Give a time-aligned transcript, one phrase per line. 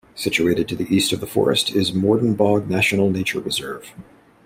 [0.15, 3.93] Situated to the east of the forest is Morden Bog National Nature Reserve.